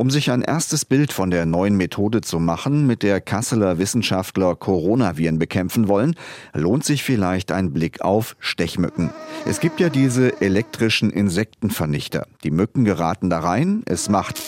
[0.00, 4.56] Um sich ein erstes Bild von der neuen Methode zu machen, mit der Kasseler Wissenschaftler
[4.56, 6.16] Coronaviren bekämpfen wollen,
[6.54, 9.10] lohnt sich vielleicht ein Blick auf Stechmücken.
[9.44, 12.26] Es gibt ja diese elektrischen Insektenvernichter.
[12.44, 14.40] Die Mücken geraten da rein, es macht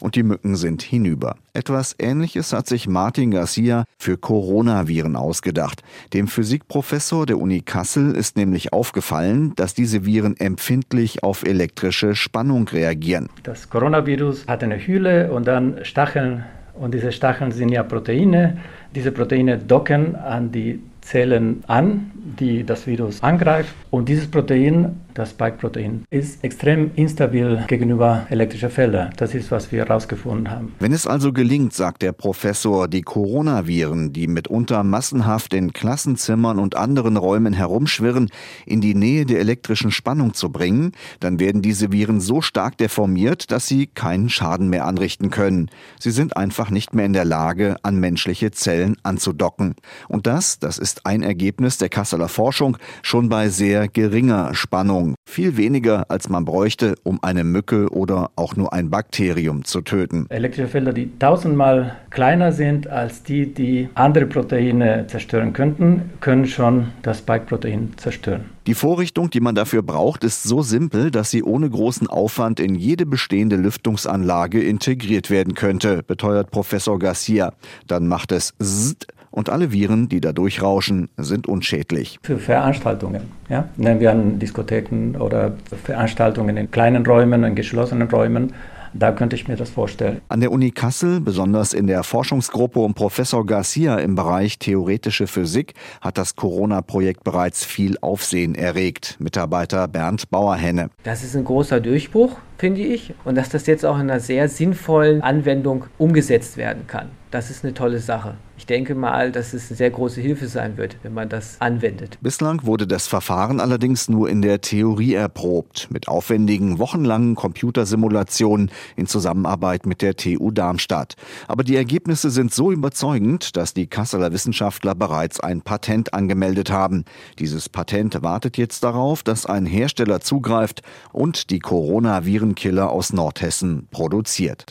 [0.00, 1.36] und die Mücken sind hinüber.
[1.52, 5.82] Etwas Ähnliches hat sich Martin Garcia für Coronaviren ausgedacht.
[6.12, 12.68] Dem Physikprofessor der Uni Kassel ist nämlich aufgefallen, dass diese Viren empfindlich auf elektrische Spannung
[12.68, 13.28] reagieren.
[13.42, 16.44] Das Coronavirus hat eine Hülle und dann Stacheln
[16.74, 18.58] und diese Stacheln sind ja Proteine.
[18.94, 23.74] Diese Proteine docken an die Zellen an, die das Virus angreift.
[23.90, 29.10] Und dieses Protein, das Spike-Protein, ist extrem instabil gegenüber elektrischen Feldern.
[29.16, 30.74] Das ist, was wir herausgefunden haben.
[30.78, 36.76] Wenn es also gelingt, sagt der Professor, die Coronaviren, die mitunter massenhaft in Klassenzimmern und
[36.76, 38.30] anderen Räumen herumschwirren,
[38.66, 43.50] in die Nähe der elektrischen Spannung zu bringen, dann werden diese Viren so stark deformiert,
[43.50, 45.70] dass sie keinen Schaden mehr anrichten können.
[45.98, 49.74] Sie sind einfach nicht mehr in der Lage, an menschliche Zellen anzudocken.
[50.08, 55.14] Und das, das ist ein Ergebnis der Kasseler Forschung schon bei sehr geringer Spannung.
[55.28, 60.26] Viel weniger, als man bräuchte, um eine Mücke oder auch nur ein Bakterium zu töten.
[60.28, 66.88] Elektrische Felder, die tausendmal kleiner sind als die, die andere Proteine zerstören könnten, können schon
[67.02, 68.46] das Spike-Protein zerstören.
[68.66, 72.74] Die Vorrichtung, die man dafür braucht, ist so simpel, dass sie ohne großen Aufwand in
[72.74, 77.52] jede bestehende Lüftungsanlage integriert werden könnte, beteuert Professor Garcia.
[77.86, 79.06] Dann macht es Zzt
[79.36, 82.18] und alle Viren, die da durchrauschen, sind unschädlich.
[82.22, 85.52] Für Veranstaltungen, ja, nehmen wir an Diskotheken oder
[85.84, 88.54] Veranstaltungen in kleinen Räumen, in geschlossenen Räumen,
[88.94, 90.22] da könnte ich mir das vorstellen.
[90.28, 95.74] An der Uni Kassel, besonders in der Forschungsgruppe um Professor Garcia im Bereich theoretische Physik,
[96.00, 99.16] hat das Corona-Projekt bereits viel Aufsehen erregt.
[99.18, 100.88] Mitarbeiter Bernd Bauerhenne.
[101.02, 104.48] Das ist ein großer Durchbruch, finde ich, und dass das jetzt auch in einer sehr
[104.48, 107.10] sinnvollen Anwendung umgesetzt werden kann.
[107.36, 108.38] Das ist eine tolle Sache.
[108.56, 112.16] Ich denke mal, dass es eine sehr große Hilfe sein wird, wenn man das anwendet.
[112.22, 119.06] Bislang wurde das Verfahren allerdings nur in der Theorie erprobt, mit aufwendigen, wochenlangen Computersimulationen in
[119.06, 121.16] Zusammenarbeit mit der TU Darmstadt.
[121.46, 127.04] Aber die Ergebnisse sind so überzeugend, dass die Kasseler Wissenschaftler bereits ein Patent angemeldet haben.
[127.38, 130.80] Dieses Patent wartet jetzt darauf, dass ein Hersteller zugreift
[131.12, 134.64] und die Coronavirenkiller aus Nordhessen produziert.